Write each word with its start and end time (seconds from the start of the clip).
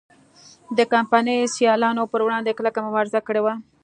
د 0.77 0.79
کمپنۍ 0.93 1.37
سیالانو 1.55 2.03
پر 2.11 2.21
وړاندې 2.25 2.51
کلکه 2.59 2.79
مبارزه 2.87 3.19
کړې 3.27 3.41
وه. 3.43 3.53